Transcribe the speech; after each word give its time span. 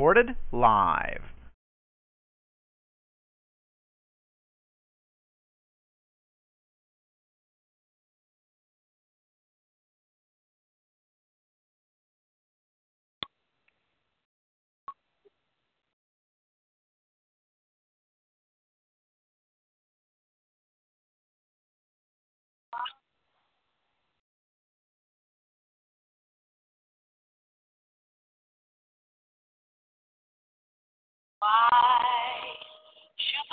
Recorded 0.00 0.34
live. 0.50 1.29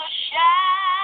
Should 0.06 0.97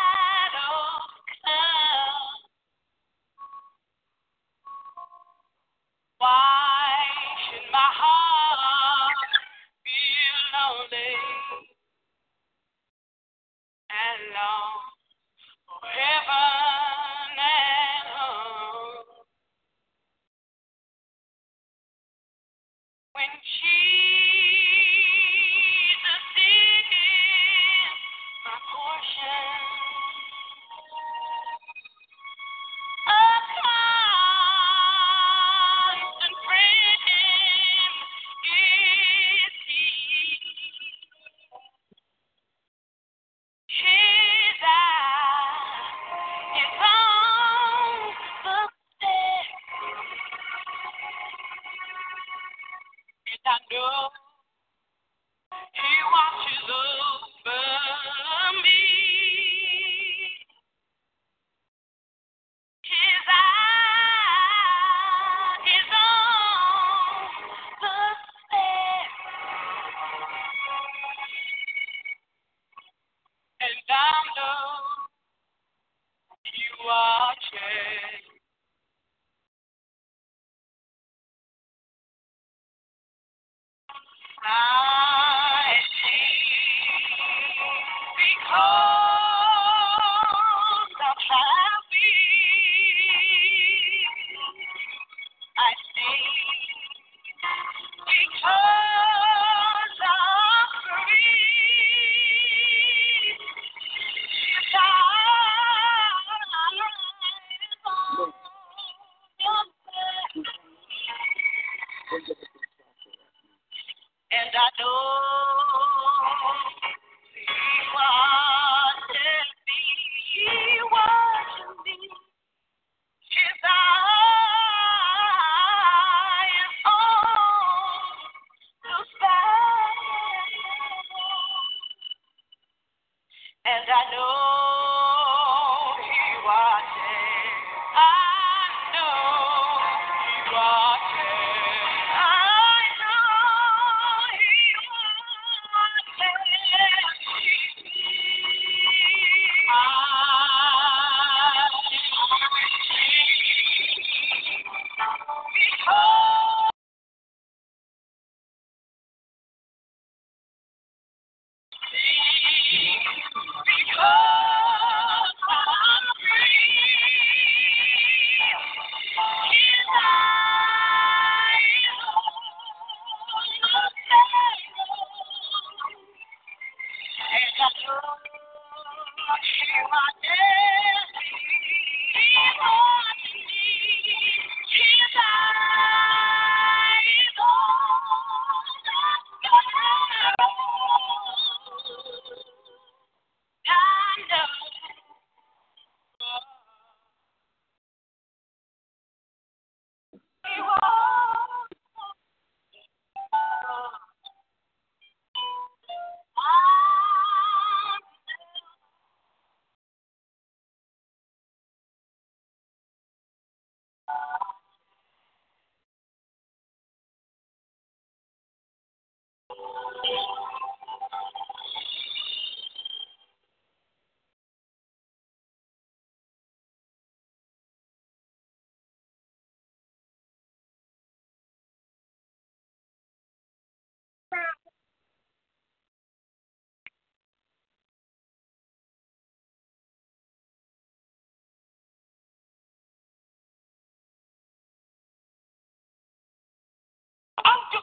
So 247.73 247.79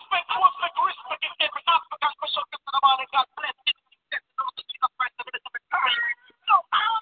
you. 6.72 6.99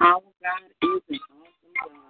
Our 0.00 0.20
God 0.42 0.64
is 0.82 1.02
an 1.10 1.20
awesome 1.30 1.74
God. 1.92 2.09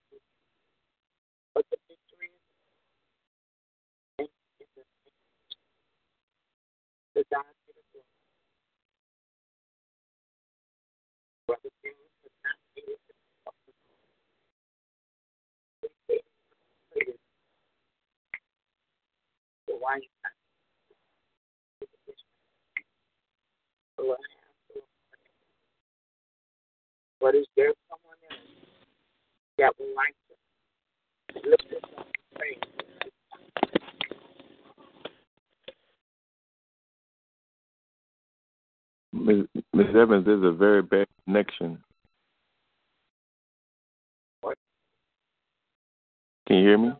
Abraham. 19.91 20.35
But 27.19 27.35
is 27.35 27.45
there 27.55 27.71
someone 27.87 28.17
else 28.31 28.39
that 29.59 29.73
would 29.79 29.93
like 29.95 30.15
to 31.33 31.49
lift 31.49 31.65
this 31.69 31.79
up 31.97 32.07
and 32.07 32.15
pray? 32.35 32.57
Ms. 39.13 39.95
Evans, 39.95 40.25
there's 40.25 40.43
a 40.43 40.51
very 40.51 40.81
bad 40.81 41.07
connection. 41.25 41.83
What? 44.41 44.57
Can 46.47 46.57
you 46.57 46.63
hear 46.63 46.77
me? 46.79 46.91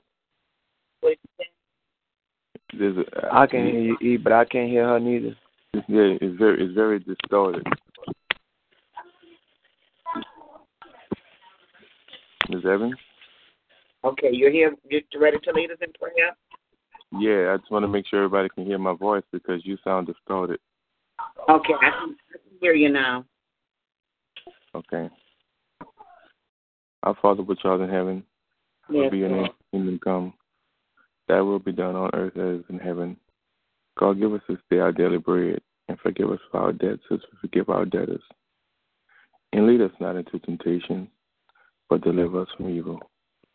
What 2.72 2.80
you 2.80 2.94
say? 2.94 3.04
There's 3.04 3.08
a, 3.24 3.34
I 3.34 3.48
can 3.48 3.66
hear 3.66 3.80
you, 3.80 3.98
E, 4.02 4.18
but 4.18 4.34
I 4.34 4.46
can't 4.46 4.70
hear 4.70 4.86
her 4.86 5.00
neither. 5.00 5.36
Yeah, 5.74 6.18
it's 6.20 6.38
very 6.38 6.64
it's 6.64 6.74
very 6.74 7.00
distorted. 7.00 7.66
Ms. 12.50 12.64
Evans? 12.66 12.96
Okay, 14.04 14.30
you're 14.32 14.52
here. 14.52 14.76
You're 14.90 15.02
ready 15.22 15.38
to 15.44 15.52
lead 15.54 15.72
us 15.72 15.78
in 15.82 15.94
prayer? 15.94 16.36
Yeah, 17.14 17.54
I 17.54 17.58
just 17.58 17.72
want 17.72 17.84
to 17.84 17.88
make 17.88 18.06
sure 18.08 18.24
everybody 18.24 18.50
can 18.50 18.66
hear 18.66 18.78
my 18.78 18.94
voice 18.94 19.24
because 19.32 19.66
you 19.66 19.78
sound 19.84 20.08
distorted. 20.08 20.60
Okay, 21.50 21.74
I 21.82 21.90
can, 21.92 22.16
I 22.30 22.38
can 22.38 22.58
hear 22.60 22.74
you 22.74 22.90
now. 22.90 23.26
Okay. 24.74 25.10
Our 27.04 27.16
Father 27.22 27.44
which 27.44 27.60
art 27.64 27.82
in 27.82 27.90
heaven, 27.90 28.24
Yes, 28.90 28.98
hallowed 28.98 29.12
be 29.12 29.18
your 29.20 29.30
name, 29.30 29.50
kingdom 29.72 30.00
come. 30.04 30.34
Thy 31.32 31.40
will 31.40 31.60
be 31.60 31.72
done 31.72 31.96
on 31.96 32.10
earth 32.14 32.36
as 32.36 32.66
in 32.70 32.78
heaven. 32.78 33.16
God, 33.98 34.20
give 34.20 34.34
us 34.34 34.42
this 34.50 34.58
day 34.70 34.80
our 34.80 34.92
daily 34.92 35.18
bread, 35.18 35.62
and 35.88 35.98
forgive 36.02 36.30
us 36.30 36.42
for 36.52 36.60
our 36.60 36.74
debts 36.74 37.04
as 37.10 37.20
we 37.20 37.40
forgive 37.40 37.70
our 37.70 37.86
debtors. 37.86 38.22
And 39.54 39.66
lead 39.66 39.80
us 39.80 39.94
not 40.02 40.18
into 40.18 40.40
temptation, 40.40 41.08
but 41.90 42.04
deliver 42.04 42.42
us 42.42 42.50
from 42.58 42.68
evil. 42.68 43.00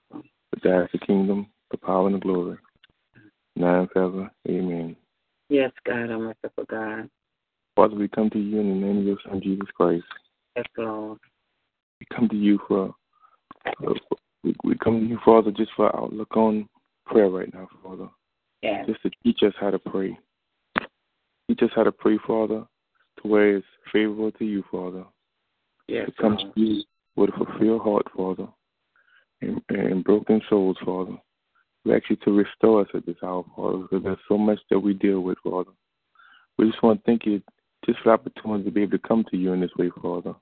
For 0.09 0.59
thine 0.64 0.85
is 0.85 0.88
the 0.90 1.06
kingdom, 1.06 1.49
the 1.71 1.76
power, 1.76 2.06
and 2.06 2.16
the 2.16 2.21
glory. 2.21 2.56
Now 3.56 3.80
and 3.80 3.90
forever. 3.90 4.30
Amen. 4.49 4.97
Yes, 5.50 5.73
God, 5.85 6.11
I'm 6.11 6.23
merciful 6.23 6.64
God. 6.71 7.11
Father, 7.75 7.95
we 7.95 8.09
come 8.09 8.30
to 8.30 8.38
you 8.38 8.59
in 8.59 8.68
the 8.71 8.87
name 8.87 8.99
of 9.00 9.04
your 9.04 9.18
Son, 9.28 9.42
Jesus 9.42 9.68
Christ. 9.76 10.04
Yes, 10.56 10.64
Lord. 10.78 11.18
We 12.00 12.06
come 12.16 12.26
to 12.30 12.37
you 12.37 12.59
for, 12.66 12.95
uh, 13.66 13.92
we, 14.42 14.56
we 14.64 14.78
come 14.78 15.00
to 15.00 15.06
you, 15.06 15.18
Father, 15.23 15.50
just 15.50 15.73
for 15.76 15.95
outlook 15.95 16.35
on 16.38 16.66
prayer 17.06 17.28
right 17.28 17.52
now, 17.52 17.68
Father. 17.82 18.08
Yes. 18.62 18.86
Just 18.86 19.02
to 19.02 19.10
teach 19.22 19.40
us 19.42 19.54
how 19.60 19.70
to 19.70 19.78
pray. 19.78 20.18
Teach 21.48 21.62
us 21.62 21.70
how 21.75 21.84
to 21.84 21.92
pray, 21.92 22.18
Father, 22.26 22.64
to 23.22 23.28
where 23.28 23.56
it's 23.56 23.66
favorable 23.92 24.32
to 24.32 24.44
you, 24.44 24.64
Father. 24.70 25.04
Yes, 25.88 26.06
To 26.06 26.22
come 26.22 26.36
to 26.36 26.50
you 26.56 26.82
with 27.14 27.30
a 27.30 27.44
fulfilled 27.44 27.82
heart, 27.82 28.06
Father, 28.16 28.48
and, 29.40 29.62
and 29.68 30.02
broken 30.02 30.40
souls, 30.50 30.76
Father. 30.84 31.16
We 31.84 31.94
ask 31.94 32.10
you 32.10 32.16
to 32.25 32.32
restore 32.32 32.80
us 32.80 32.88
at 32.94 33.06
this 33.06 33.16
hour, 33.22 33.44
Father, 33.54 33.78
because 33.78 34.02
there's 34.02 34.18
so 34.28 34.36
much 34.36 34.58
that 34.70 34.80
we 34.80 34.94
deal 34.94 35.20
with, 35.20 35.38
Father. 35.44 35.70
We 36.58 36.68
just 36.68 36.82
want 36.82 37.04
to 37.04 37.06
thank 37.06 37.25
you 37.26 37.40
just 37.84 38.00
for 38.00 38.08
the 38.08 38.14
opportunity 38.14 38.64
to 38.64 38.70
be 38.72 38.82
able 38.82 38.98
to 38.98 39.08
come 39.08 39.25
to 39.30 39.36
you 39.36 39.52
in 39.52 39.60
this 39.60 39.70
way, 39.78 39.90
Father. 40.02 40.34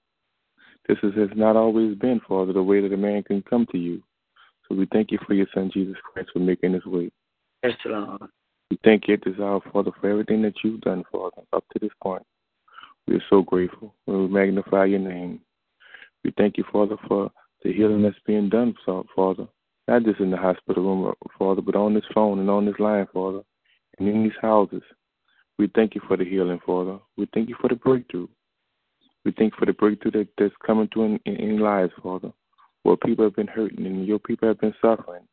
This 0.89 0.97
is, 1.03 1.15
has 1.17 1.31
not 1.37 1.57
always 1.57 1.97
been, 1.97 2.21
Father, 2.27 2.53
the 2.53 2.63
way 2.63 2.81
that 2.81 2.93
a 2.93 2.97
man 2.97 3.23
can 3.23 3.43
come 3.43 3.67
to 3.73 3.79
you. 3.79 4.03
So 4.69 4.75
we 4.75 4.87
thank 4.93 5.11
you 5.11 5.19
for 5.27 5.35
your 5.35 5.47
Son, 5.55 5.71
Jesus 5.73 5.97
Christ, 6.13 6.31
for 6.33 6.39
making 6.39 6.73
this 6.73 6.85
way. 6.85 7.11
Yes, 7.63 7.75
Lord. 7.85 8.23
We 8.71 8.79
thank 8.83 9.09
you 9.09 9.15
at 9.15 9.25
this 9.25 9.39
hour, 9.39 9.61
Father, 9.73 9.91
for 10.01 10.11
everything 10.11 10.43
that 10.43 10.55
you've 10.65 10.81
done, 10.81 11.05
for 11.11 11.27
us 11.29 11.45
up 11.53 11.65
to 11.73 11.79
this 11.79 11.93
point. 12.03 12.23
We 13.07 13.17
are 13.17 13.25
so 13.29 13.43
grateful. 13.43 13.95
We 14.07 14.15
magnify 14.29 14.87
your 14.87 15.01
name. 15.01 15.41
We 16.25 16.33
thank 16.39 16.57
you, 16.57 16.65
Father, 16.73 16.97
for 17.07 17.31
the 17.63 17.73
healing 17.73 18.03
that's 18.03 18.17
being 18.27 18.49
done, 18.49 18.75
Father. 19.15 19.47
Not 19.87 20.05
just 20.05 20.21
in 20.21 20.31
the 20.31 20.39
hospital 20.39 20.83
room, 20.83 21.15
Father, 21.39 21.61
but 21.61 21.77
on 21.77 21.93
this 21.93 22.05
phone 22.15 22.39
and 22.39 22.49
on 22.49 22.65
this 22.65 22.79
line, 22.79 23.07
Father, 23.13 23.43
and 23.99 24.09
in 24.09 24.23
these 24.23 24.33
houses. 24.41 24.83
We 25.59 25.71
thank 25.75 25.95
you 25.95 26.01
for 26.09 26.17
the 26.17 26.25
healing, 26.25 26.61
Father. 26.65 26.99
We 27.17 27.29
thank 27.35 27.51
you 27.51 27.57
for 27.61 27.69
the 27.69 27.77
breakthrough. 27.77 28.29
We 29.25 29.33
thank 29.33 29.53
you 29.53 29.59
for 29.59 29.67
the 29.67 29.75
breakthrough 29.75 30.13
that, 30.13 30.29
that's 30.39 30.55
coming 30.67 30.89
to 30.95 31.03
in, 31.03 31.21
in, 31.27 31.37
in 31.37 31.59
lives, 31.59 31.93
Father, 32.03 32.33
where 32.85 32.97
people 32.99 33.25
have 33.25 33.35
been 33.35 33.49
hurting 33.49 33.85
and 33.87 34.07
your 34.07 34.21
people 34.21 34.47
have 34.47 34.61
been 34.61 34.75
suffering. 34.81 35.27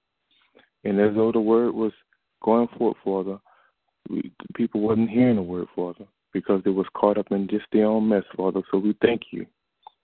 And 0.83 0.99
as 0.99 1.13
though 1.15 1.31
the 1.31 1.39
word 1.39 1.73
was 1.73 1.91
going 2.41 2.67
forth, 2.77 2.97
Father, 3.03 3.37
we, 4.09 4.33
the 4.39 4.53
people 4.55 4.81
wasn't 4.81 5.09
hearing 5.09 5.35
the 5.35 5.41
word, 5.41 5.67
Father, 5.75 6.05
because 6.33 6.61
they 6.63 6.71
was 6.71 6.87
caught 6.95 7.17
up 7.17 7.31
in 7.31 7.47
just 7.47 7.65
their 7.71 7.85
own 7.85 8.09
mess, 8.09 8.23
Father. 8.35 8.61
So 8.71 8.79
we 8.79 8.95
thank 9.01 9.21
you. 9.31 9.45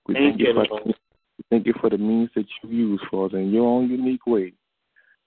We 0.07 0.13
Thank 0.13 0.39
you, 0.39 0.53
for 0.53 0.65
Lord. 0.69 0.95
thank 1.49 1.65
you 1.65 1.73
for 1.81 1.89
the 1.89 1.97
means 1.97 2.29
that 2.35 2.45
you 2.63 2.69
use, 2.69 3.01
Father, 3.11 3.39
in 3.39 3.51
your 3.51 3.65
own 3.65 3.89
unique 3.89 4.25
way, 4.25 4.53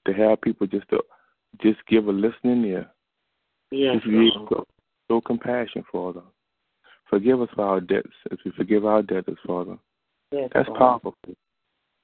to 0.06 0.14
have 0.14 0.40
people 0.40 0.66
just 0.66 0.88
to 0.90 1.00
just 1.62 1.80
give 1.86 2.06
a 2.06 2.12
listening 2.12 2.64
ear. 2.64 2.90
Yes, 3.70 3.96
show, 4.04 4.64
show 5.08 5.20
compassion, 5.20 5.84
Father. 5.92 6.22
Forgive 7.10 7.42
us 7.42 7.48
for 7.54 7.64
our 7.64 7.80
debts 7.80 8.08
as 8.30 8.38
we 8.44 8.52
forgive 8.52 8.86
our 8.86 9.02
debtors, 9.02 9.38
Father. 9.46 9.76
Yes, 10.32 10.48
That's 10.54 10.68
Lord. 10.68 10.78
powerful. 10.78 11.14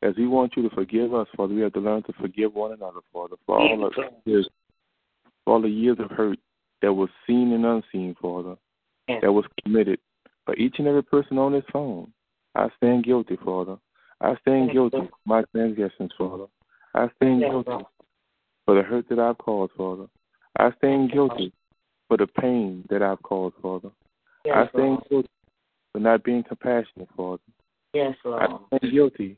As 0.02 0.14
we 0.16 0.26
want 0.26 0.52
you 0.56 0.68
to 0.68 0.74
forgive 0.74 1.14
us, 1.14 1.26
Father, 1.36 1.54
we 1.54 1.62
have 1.62 1.72
to 1.72 1.80
learn 1.80 2.02
to 2.04 2.12
forgive 2.20 2.54
one 2.54 2.72
another, 2.72 3.00
Father, 3.12 3.36
for 3.46 3.58
all 3.58 3.90
the 3.90 4.30
years, 4.30 4.48
for 5.44 5.54
all 5.54 5.62
the 5.62 5.68
years 5.68 5.96
of 5.98 6.10
hurt 6.10 6.38
that 6.82 6.92
was 6.92 7.08
seen 7.26 7.52
and 7.52 7.64
unseen, 7.64 8.14
Father, 8.20 8.56
that 9.08 9.32
was 9.32 9.44
committed 9.62 9.98
by 10.46 10.54
each 10.54 10.76
and 10.78 10.86
every 10.86 11.02
person 11.02 11.38
on 11.38 11.52
this 11.52 11.64
phone. 11.72 12.12
I 12.54 12.68
stand 12.76 13.04
guilty, 13.04 13.38
Father. 13.42 13.78
I 14.20 14.36
stand 14.42 14.72
guilty 14.72 14.98
for 14.98 15.08
my 15.24 15.42
transgressions, 15.52 16.12
Father. 16.16 16.46
I 16.94 17.08
stand 17.16 17.40
guilty 17.40 17.84
for 18.64 18.74
the 18.74 18.82
hurt 18.82 19.08
that 19.08 19.18
I've 19.18 19.38
caused, 19.38 19.72
Father. 19.76 20.06
I 20.58 20.72
stand 20.78 21.12
guilty 21.12 21.52
for 22.08 22.16
the 22.16 22.26
pain 22.26 22.84
that 22.90 23.02
I've 23.02 23.22
caused, 23.22 23.56
Father. 23.62 23.90
I 24.46 24.68
stand 24.68 25.00
guilty 25.10 25.28
for 25.92 26.00
not 26.00 26.22
being 26.22 26.42
compassionate, 26.42 27.08
Father. 27.16 27.42
Yes, 27.94 28.14
Lord. 28.24 28.42
I 28.42 28.76
stand 28.78 28.92
guilty 28.92 29.36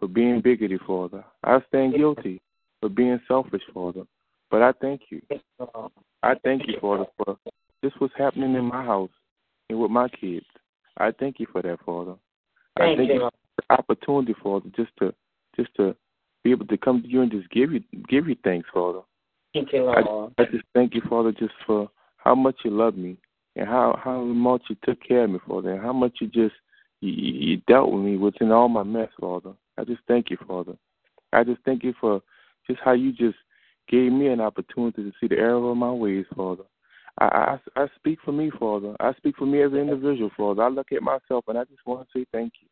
for 0.00 0.08
being 0.08 0.40
bigoted, 0.40 0.80
Father. 0.86 1.22
I 1.44 1.60
stand 1.68 1.94
guilty 1.94 2.40
for 2.80 2.88
being 2.88 3.20
selfish, 3.28 3.62
Father. 3.72 4.02
But 4.50 4.62
I 4.62 4.72
thank 4.80 5.02
you. 5.10 5.22
I 6.22 6.34
thank 6.42 6.66
you, 6.66 6.74
Father, 6.80 7.04
for 7.16 7.36
this 7.82 7.92
was 8.00 8.10
happening 8.16 8.54
in 8.54 8.64
my 8.64 8.82
house 8.82 9.10
and 9.68 9.78
with 9.78 9.90
my 9.90 10.08
kids. 10.08 10.46
I 10.96 11.12
thank 11.12 11.38
you 11.38 11.46
for 11.52 11.62
that, 11.62 11.78
Father. 11.86 12.14
I 12.76 12.80
Thank 12.80 12.98
thank 12.98 13.08
you, 13.10 13.14
you 13.14 13.20
for 13.20 13.30
the 13.56 13.74
opportunity, 13.74 14.34
Father, 14.42 14.70
just 14.74 14.90
to 14.98 15.14
just 15.56 15.74
to 15.76 15.94
be 16.42 16.50
able 16.50 16.66
to 16.66 16.76
come 16.78 17.02
to 17.02 17.08
you 17.08 17.22
and 17.22 17.30
just 17.30 17.48
give 17.50 17.72
you 17.72 17.80
give 18.08 18.28
you 18.28 18.36
thanks, 18.42 18.68
Father. 18.72 19.00
Thank 19.54 19.72
you, 19.72 19.86
I, 19.86 20.00
Lord. 20.00 20.32
I 20.38 20.44
just 20.44 20.64
thank 20.74 20.94
you, 20.94 21.02
Father, 21.08 21.32
just 21.32 21.52
for 21.66 21.90
how 22.16 22.34
much 22.34 22.56
you 22.64 22.70
love 22.70 22.96
me 22.96 23.16
and 23.56 23.68
how 23.68 23.98
how 24.02 24.22
much 24.22 24.62
you 24.68 24.76
took 24.84 24.98
care 25.06 25.24
of 25.24 25.30
me, 25.30 25.38
Father, 25.46 25.72
and 25.72 25.82
how 25.82 25.92
much 25.92 26.16
you 26.20 26.26
just 26.26 26.54
you, 27.00 27.12
you 27.12 27.56
dealt 27.66 27.90
with 27.92 28.02
me 28.02 28.16
within 28.16 28.52
all 28.52 28.68
my 28.68 28.82
mess, 28.82 29.08
Father. 29.20 29.52
I 29.80 29.84
just 29.84 30.02
thank 30.06 30.28
you, 30.30 30.36
Father. 30.46 30.74
I 31.32 31.42
just 31.42 31.62
thank 31.64 31.82
you 31.82 31.94
for 31.98 32.20
just 32.66 32.80
how 32.84 32.92
you 32.92 33.12
just 33.12 33.38
gave 33.88 34.12
me 34.12 34.26
an 34.26 34.40
opportunity 34.40 35.02
to 35.02 35.12
see 35.18 35.26
the 35.26 35.38
error 35.38 35.70
of 35.70 35.76
my 35.76 35.90
ways, 35.90 36.26
Father. 36.36 36.64
I, 37.18 37.58
I, 37.76 37.82
I 37.82 37.86
speak 37.96 38.18
for 38.22 38.32
me, 38.32 38.50
Father. 38.58 38.94
I 39.00 39.14
speak 39.14 39.36
for 39.38 39.46
me 39.46 39.62
as 39.62 39.72
an 39.72 39.78
individual, 39.78 40.30
Father. 40.36 40.62
I 40.62 40.68
look 40.68 40.92
at 40.92 41.02
myself 41.02 41.44
and 41.48 41.56
I 41.56 41.64
just 41.64 41.84
want 41.86 42.06
to 42.06 42.18
say 42.18 42.26
thank 42.30 42.52
you. 42.60 42.68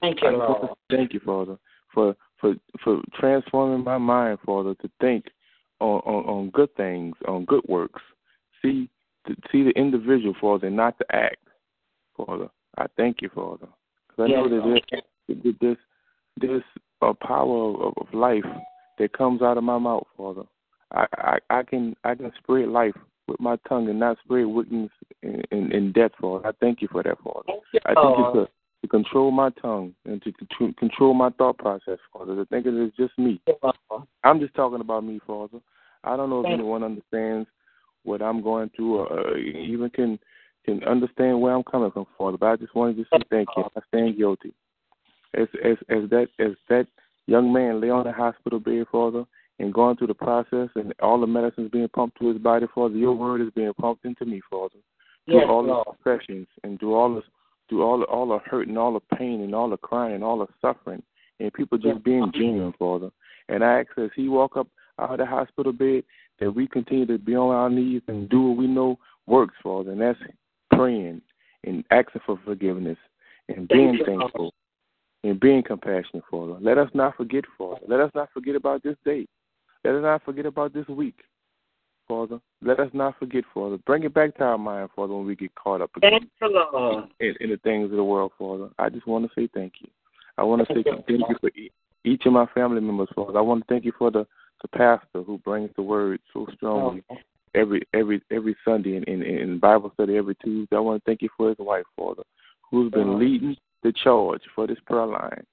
Thank 0.00 0.22
you, 0.22 0.30
Lord. 0.30 0.70
thank 0.90 1.14
you, 1.14 1.20
Father, 1.24 1.56
for 1.94 2.14
for 2.40 2.54
for 2.82 3.00
transforming 3.18 3.82
my 3.82 3.96
mind, 3.96 4.38
Father, 4.44 4.74
to 4.74 4.90
think 5.00 5.24
on 5.80 6.00
on, 6.00 6.24
on 6.24 6.50
good 6.50 6.74
things, 6.76 7.14
on 7.26 7.46
good 7.46 7.62
works. 7.68 8.02
See 8.60 8.90
to 9.26 9.34
see 9.50 9.62
the 9.62 9.70
individual, 9.70 10.34
Father, 10.40 10.66
and 10.66 10.76
not 10.76 10.98
the 10.98 11.06
act, 11.14 11.36
Father. 12.16 12.48
I 12.76 12.86
thank 12.96 13.22
you, 13.22 13.30
Father, 13.34 13.68
because 14.08 14.24
I 14.24 14.26
know 14.26 14.48
that 14.48 14.62
there's 14.64 15.42
that 15.42 15.56
there's 15.60 15.76
there's 16.40 16.62
a 17.02 17.14
power 17.14 17.74
of, 17.86 17.94
of 17.96 18.14
life 18.14 18.44
that 18.98 19.12
comes 19.12 19.42
out 19.42 19.58
of 19.58 19.64
my 19.64 19.78
mouth, 19.78 20.06
Father. 20.16 20.42
I, 20.92 21.06
I 21.18 21.38
I 21.50 21.62
can 21.62 21.96
I 22.04 22.14
can 22.14 22.32
spread 22.38 22.68
life 22.68 22.94
with 23.26 23.40
my 23.40 23.56
tongue 23.68 23.88
and 23.88 23.98
not 23.98 24.18
spread 24.22 24.46
wickedness 24.46 24.90
and, 25.22 25.46
and, 25.50 25.72
and 25.72 25.94
death, 25.94 26.12
Father. 26.20 26.46
I 26.46 26.52
thank 26.60 26.82
you 26.82 26.88
for 26.90 27.02
that, 27.02 27.18
Father. 27.22 27.42
Thank 27.46 27.62
you, 27.72 27.80
I 27.86 27.94
thank 27.94 28.18
you 28.18 28.24
for 28.32 28.48
to 28.82 28.88
control 28.88 29.30
my 29.30 29.48
tongue 29.62 29.94
and 30.04 30.22
to, 30.22 30.32
to 30.58 30.72
control 30.74 31.14
my 31.14 31.30
thought 31.30 31.56
process, 31.58 31.98
Father. 32.12 32.36
To 32.36 32.44
think 32.46 32.64
that 32.64 32.84
it's 32.84 32.96
just 32.96 33.18
me. 33.18 33.40
You. 33.46 33.54
I'm 34.22 34.40
just 34.40 34.54
talking 34.54 34.80
about 34.80 35.04
me, 35.04 35.20
Father. 35.26 35.58
I 36.04 36.16
don't 36.16 36.28
know 36.28 36.40
if 36.40 36.44
Thank- 36.44 36.60
anyone 36.60 36.84
understands 36.84 37.48
what 38.02 38.20
I'm 38.20 38.42
going 38.42 38.70
through 38.76 38.98
or 38.98 39.30
uh, 39.30 39.36
even 39.38 39.88
can 39.90 40.18
can 40.66 40.82
understand 40.84 41.40
where 41.40 41.54
I'm 41.54 41.62
coming 41.62 41.90
from, 41.90 42.06
Father. 42.16 42.36
But 42.38 42.46
I 42.46 42.56
just 42.56 42.74
wanted 42.74 42.96
to 42.96 43.04
say 43.04 43.22
thank 43.30 43.48
you. 43.56 43.64
I 43.76 43.80
stand 43.88 44.16
guilty. 44.16 44.52
As 45.34 45.48
as 45.64 45.76
as 45.88 46.08
that 46.10 46.28
as 46.38 46.52
that 46.68 46.86
young 47.26 47.52
man 47.52 47.80
lay 47.80 47.90
on 47.90 48.04
the 48.04 48.12
hospital 48.12 48.60
bed, 48.60 48.86
Father, 48.90 49.24
and 49.58 49.72
going 49.72 49.96
through 49.96 50.08
the 50.08 50.14
process 50.14 50.68
and 50.74 50.92
all 51.00 51.20
the 51.20 51.26
medicines 51.26 51.70
being 51.70 51.88
pumped 51.88 52.18
to 52.20 52.28
his 52.28 52.38
body, 52.38 52.66
Father, 52.74 52.96
your 52.96 53.14
word 53.14 53.40
is 53.40 53.50
being 53.54 53.72
pumped 53.74 54.04
into 54.04 54.24
me, 54.24 54.40
Father 54.50 54.78
through 55.26 55.40
Yes, 55.40 55.46
all 55.48 55.64
Lord. 55.64 55.86
the 55.86 55.92
depressions 55.92 56.46
and 56.62 56.78
through 56.78 56.94
all 56.94 57.14
the 57.14 57.22
through 57.68 57.82
all 57.82 57.98
the, 57.98 58.04
all 58.04 58.28
the 58.28 58.38
hurt 58.40 58.68
and 58.68 58.76
all 58.76 58.92
the 58.92 59.16
pain 59.16 59.40
and 59.40 59.54
all 59.54 59.70
the 59.70 59.76
crying 59.78 60.14
and 60.14 60.24
all 60.24 60.38
the 60.38 60.46
suffering 60.60 61.02
and 61.40 61.52
people 61.54 61.78
just 61.78 62.04
being 62.04 62.30
genuine, 62.34 62.74
Father. 62.78 63.10
And 63.48 63.64
I 63.64 63.80
ask 63.80 63.88
as 63.96 64.10
he 64.14 64.28
walk 64.28 64.58
up 64.58 64.68
out 64.98 65.12
of 65.12 65.18
the 65.18 65.26
hospital 65.26 65.72
bed 65.72 66.04
that 66.40 66.50
we 66.50 66.66
continue 66.66 67.06
to 67.06 67.16
be 67.16 67.34
on 67.34 67.54
our 67.54 67.70
knees 67.70 68.02
and 68.06 68.28
do 68.28 68.42
what 68.42 68.58
we 68.58 68.66
know 68.66 68.98
works, 69.26 69.54
Father, 69.62 69.92
and 69.92 70.00
that's 70.00 70.18
praying 70.72 71.22
and 71.64 71.84
asking 71.90 72.20
for 72.26 72.38
forgiveness 72.44 72.98
and 73.48 73.66
being 73.68 73.98
thankful 74.04 74.52
and 75.24 75.40
being 75.40 75.62
compassionate, 75.62 76.22
Father. 76.30 76.56
Let 76.60 76.78
us 76.78 76.90
not 76.94 77.16
forget, 77.16 77.44
Father. 77.56 77.80
Let 77.88 78.00
us 78.00 78.10
not 78.14 78.28
forget 78.32 78.54
about 78.54 78.82
this 78.82 78.96
day. 79.04 79.26
Let 79.82 79.94
us 79.96 80.02
not 80.02 80.22
forget 80.24 80.46
about 80.46 80.74
this 80.74 80.86
week, 80.86 81.16
Father. 82.06 82.38
Let 82.62 82.78
us 82.78 82.90
not 82.92 83.18
forget, 83.18 83.44
Father. 83.52 83.78
Bring 83.86 84.04
it 84.04 84.14
back 84.14 84.36
to 84.36 84.44
our 84.44 84.58
mind, 84.58 84.90
Father, 84.94 85.14
when 85.14 85.26
we 85.26 85.34
get 85.34 85.54
caught 85.54 85.80
up 85.80 85.90
again 85.96 86.12
in, 87.20 87.34
in 87.40 87.50
the 87.50 87.56
things 87.64 87.90
of 87.90 87.96
the 87.96 88.04
world, 88.04 88.32
Father. 88.38 88.68
I 88.78 88.90
just 88.90 89.06
want 89.06 89.24
to 89.24 89.30
say 89.34 89.48
thank 89.54 89.74
you. 89.80 89.88
I 90.36 90.42
want 90.42 90.66
to 90.66 90.74
say 90.74 90.82
thank 90.84 91.08
you 91.08 91.36
for 91.40 91.50
each 92.04 92.26
of 92.26 92.32
my 92.32 92.46
family 92.54 92.80
members, 92.80 93.08
Father. 93.14 93.38
I 93.38 93.42
want 93.42 93.66
to 93.66 93.72
thank 93.72 93.84
you 93.84 93.92
for 93.98 94.10
the, 94.10 94.26
the 94.62 94.68
pastor 94.68 95.22
who 95.22 95.38
brings 95.38 95.70
the 95.76 95.82
word 95.82 96.20
so 96.32 96.46
strongly 96.54 97.02
oh. 97.10 97.16
every 97.54 97.82
every 97.94 98.20
every 98.30 98.56
Sunday 98.64 98.96
in, 98.96 99.04
in, 99.04 99.22
in 99.22 99.58
Bible 99.58 99.90
study 99.94 100.16
every 100.16 100.34
Tuesday. 100.36 100.76
I 100.76 100.80
want 100.80 101.02
to 101.02 101.10
thank 101.10 101.22
you 101.22 101.30
for 101.36 101.48
his 101.48 101.58
wife, 101.58 101.84
Father, 101.96 102.24
who's 102.70 102.90
been 102.90 103.08
oh. 103.08 103.16
leading 103.16 103.56
the 103.84 103.92
charge 103.92 104.40
for 104.54 104.66
this 104.66 104.78
prayer 104.86 105.06
line. 105.06 105.44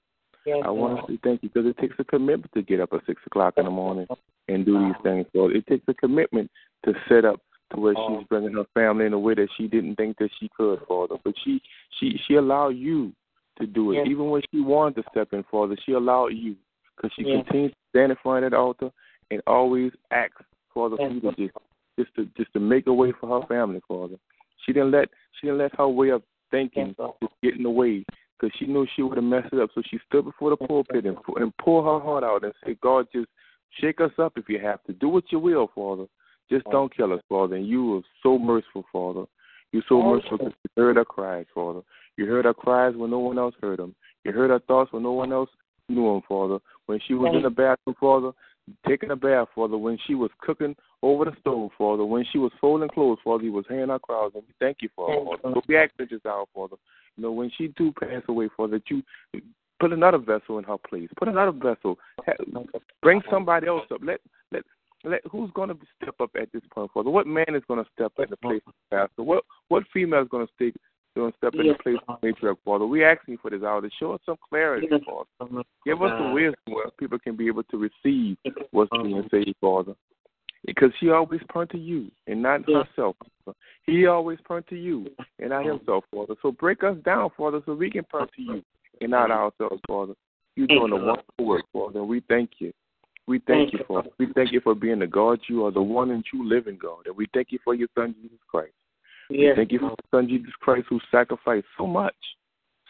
I 0.63 0.71
want 0.71 1.05
to 1.05 1.13
say 1.13 1.19
thank 1.23 1.43
you 1.43 1.49
because 1.53 1.69
it 1.69 1.77
takes 1.77 1.95
a 1.99 2.03
commitment 2.03 2.51
to 2.53 2.63
get 2.63 2.79
up 2.79 2.93
at 2.93 3.01
six 3.05 3.21
o'clock 3.27 3.55
in 3.57 3.65
the 3.65 3.71
morning 3.71 4.07
and 4.47 4.65
do 4.65 4.79
these 4.79 4.95
things. 5.03 5.27
Lord, 5.35 5.55
it 5.55 5.67
takes 5.67 5.83
a 5.87 5.93
commitment 5.93 6.49
to 6.85 6.93
set 7.07 7.25
up 7.25 7.39
to 7.73 7.79
where 7.79 7.93
she's 7.93 8.01
oh. 8.01 8.25
bringing 8.27 8.53
her 8.53 8.65
family 8.73 9.05
in 9.05 9.13
a 9.13 9.19
way 9.19 9.35
that 9.35 9.49
she 9.55 9.67
didn't 9.67 9.97
think 9.97 10.17
that 10.17 10.31
she 10.39 10.49
could, 10.57 10.79
Father. 10.87 11.15
But 11.23 11.35
she 11.43 11.61
she 11.99 12.19
she 12.27 12.35
allowed 12.35 12.69
you 12.69 13.13
to 13.59 13.67
do 13.67 13.91
it, 13.91 13.97
Yes. 13.97 14.07
even 14.09 14.31
when 14.31 14.41
she 14.51 14.61
wanted 14.61 15.03
to 15.03 15.09
step 15.11 15.33
in, 15.33 15.43
Father. 15.43 15.77
She 15.85 15.91
allowed 15.91 16.33
you 16.33 16.55
because 16.95 17.11
she 17.15 17.23
Yes. 17.23 17.43
continues 17.43 17.71
to 17.71 17.77
stand 17.89 18.11
in 18.11 18.17
front 18.23 18.43
of 18.43 18.51
that 18.51 18.57
altar 18.57 18.91
and 19.29 19.41
always 19.45 19.91
asks 20.09 20.43
Father 20.73 20.97
for 20.97 21.07
you 21.07 21.21
to 21.21 21.31
just 21.33 21.57
just 21.99 22.15
to 22.15 22.25
just 22.35 22.51
to 22.53 22.59
make 22.59 22.87
a 22.87 22.93
way 22.93 23.11
for 23.11 23.41
her 23.41 23.47
family, 23.47 23.81
Father. 23.87 24.15
She 24.65 24.73
didn't 24.73 24.91
let 24.91 25.09
she 25.39 25.47
didn't 25.47 25.59
let 25.59 25.75
her 25.75 25.87
way 25.87 26.09
of 26.09 26.23
thinking 26.51 26.95
just 27.21 27.33
get 27.41 27.55
in 27.55 27.63
the 27.63 27.69
way 27.69 28.05
because 28.39 28.55
she 28.59 28.65
knew 28.65 28.87
she 28.95 29.01
would 29.01 29.17
have 29.17 29.23
messed 29.23 29.53
it 29.53 29.59
up. 29.59 29.69
So 29.73 29.81
she 29.89 29.99
stood 30.07 30.25
before 30.25 30.51
the 30.51 30.57
pulpit 30.57 31.05
and, 31.05 31.17
and 31.37 31.55
pulled 31.57 31.85
her 31.85 32.03
heart 32.05 32.23
out 32.23 32.43
and 32.43 32.53
said, 32.63 32.79
God, 32.81 33.07
just 33.13 33.27
shake 33.79 34.01
us 34.01 34.11
up 34.19 34.33
if 34.35 34.49
you 34.49 34.59
have 34.59 34.83
to. 34.83 34.93
Do 34.93 35.09
what 35.09 35.31
you 35.31 35.39
will, 35.39 35.69
Father. 35.73 36.05
Just 36.49 36.65
don't 36.69 36.95
kill 36.95 37.13
us, 37.13 37.21
Father. 37.29 37.55
And 37.55 37.67
you 37.67 37.97
are 37.97 38.01
so 38.23 38.37
merciful, 38.37 38.83
Father. 38.91 39.25
You're 39.71 39.83
so 39.87 40.01
merciful 40.01 40.37
because 40.37 40.53
you 40.63 40.83
heard 40.83 40.97
her 40.97 41.05
cries, 41.05 41.45
Father. 41.53 41.81
You 42.17 42.25
heard 42.25 42.45
her 42.45 42.53
cries 42.53 42.95
when 42.95 43.11
no 43.11 43.19
one 43.19 43.37
else 43.37 43.55
heard 43.61 43.79
them. 43.79 43.95
You 44.25 44.33
heard 44.33 44.49
her 44.49 44.59
thoughts 44.59 44.91
when 44.91 45.03
no 45.03 45.13
one 45.13 45.31
else 45.31 45.49
knew 45.87 46.11
them, 46.11 46.21
Father. 46.27 46.59
When 46.87 46.99
she 47.07 47.13
was 47.13 47.33
in 47.33 47.43
the 47.43 47.49
bathroom, 47.49 47.95
Father, 47.99 48.31
taking 48.87 49.11
a 49.11 49.15
bath, 49.15 49.47
Father. 49.55 49.77
When 49.77 49.97
she 50.07 50.15
was 50.15 50.29
cooking 50.41 50.75
over 51.01 51.25
the 51.25 51.31
stove, 51.39 51.60
she 52.31 52.37
was 52.37 52.51
folding 52.59 52.89
clothes, 52.89 53.19
Father, 53.23 53.43
you 53.43 53.51
was 53.51 53.65
hearing 53.67 53.89
her 53.89 53.99
cries. 53.99 54.31
And 54.33 54.43
we 54.47 54.53
thank 54.59 54.77
you 54.81 54.89
for 54.95 55.09
her, 55.09 55.37
Father. 55.41 55.55
So 55.55 55.61
we 55.67 55.77
ask 55.77 55.91
that 55.97 56.09
this 56.09 56.19
hour, 56.25 56.45
Father. 56.53 56.77
You 57.17 57.23
know, 57.23 57.31
when 57.31 57.51
she 57.57 57.67
do 57.69 57.91
pass 57.99 58.21
away, 58.27 58.49
Father, 58.55 58.79
that 58.79 58.89
you 58.89 59.03
put 59.79 59.91
another 59.91 60.17
vessel 60.17 60.57
in 60.59 60.63
her 60.63 60.77
place. 60.77 61.09
Put 61.17 61.27
another 61.27 61.51
vessel. 61.51 61.97
Bring 63.01 63.21
somebody 63.29 63.67
else 63.67 63.85
up. 63.91 64.01
Let 64.03 64.21
let 64.51 64.63
let 65.03 65.21
who's 65.31 65.51
going 65.51 65.69
to 65.69 65.77
step 66.01 66.15
up 66.19 66.31
at 66.39 66.51
this 66.53 66.61
point, 66.73 66.91
Father? 66.93 67.09
What 67.09 67.27
man 67.27 67.55
is 67.55 67.63
going 67.67 67.83
to 67.83 67.89
step 67.93 68.13
in 68.19 68.29
the 68.29 68.37
place 68.37 68.61
of 68.67 68.73
pastor? 68.91 69.23
What 69.23 69.43
what 69.67 69.83
female 69.93 70.21
is 70.21 70.29
going 70.29 70.47
to 70.47 70.53
stay 70.53 70.71
to 71.15 71.33
step 71.37 71.53
in 71.55 71.67
the 71.67 71.73
place 71.83 71.97
of 72.07 72.21
matriarch, 72.21 72.57
Father? 72.63 72.85
We 72.85 73.03
asking 73.03 73.39
for 73.41 73.49
this 73.49 73.63
hour 73.63 73.81
to 73.81 73.89
show 73.99 74.13
us 74.13 74.21
some 74.25 74.37
clarity, 74.49 74.87
Father. 74.89 75.63
Give 75.85 76.01
us 76.01 76.11
the 76.17 76.31
wisdom 76.33 76.73
where 76.73 76.89
people 76.97 77.19
can 77.19 77.35
be 77.35 77.47
able 77.47 77.63
to 77.63 77.77
receive 77.77 78.37
what's 78.71 78.91
being 79.03 79.27
said, 79.31 79.53
Father. 79.59 79.95
Because 80.65 80.91
she 80.99 81.09
always 81.09 81.41
turned 81.51 81.71
to 81.71 81.77
you 81.77 82.11
and 82.27 82.41
not 82.41 82.61
herself. 82.69 83.15
He 83.85 84.05
always 84.05 84.37
turned 84.47 84.67
to 84.67 84.75
you 84.75 85.07
and 85.39 85.49
not 85.49 85.65
himself, 85.65 86.03
Father. 86.13 86.35
So 86.41 86.51
break 86.51 86.83
us 86.83 86.97
down, 87.03 87.31
Father, 87.35 87.61
so 87.65 87.73
we 87.73 87.89
can 87.89 88.03
turn 88.05 88.27
to 88.35 88.41
you 88.41 88.63
and 89.01 89.11
not 89.11 89.31
ourselves, 89.31 89.81
Father. 89.87 90.13
You're 90.55 90.67
doing 90.67 90.91
a 90.91 90.97
wonderful 90.97 91.45
work, 91.45 91.63
Father, 91.73 92.03
we 92.03 92.21
thank 92.27 92.51
you. 92.59 92.71
We 93.27 93.39
thank 93.47 93.73
you, 93.73 93.79
Father. 93.87 94.09
We 94.19 94.27
thank 94.33 94.51
you 94.51 94.61
for 94.61 94.75
being 94.75 94.99
the 94.99 95.07
God 95.07 95.39
you 95.47 95.65
are, 95.65 95.71
the 95.71 95.81
one 95.81 96.11
and 96.11 96.23
true 96.25 96.47
living 96.47 96.77
God. 96.81 97.07
And 97.07 97.15
we 97.15 97.27
thank 97.33 97.51
you 97.51 97.59
for 97.63 97.73
your 97.73 97.87
Son, 97.97 98.13
Jesus 98.21 98.39
Christ. 98.49 98.73
We 99.29 99.45
Yes, 99.45 99.55
thank 99.55 99.71
you 99.71 99.79
for 99.79 99.85
your 99.85 99.95
Son, 100.11 100.27
Jesus 100.27 100.51
Christ, 100.59 100.87
who 100.89 100.99
sacrificed 101.09 101.67
so 101.77 101.87
much, 101.87 102.15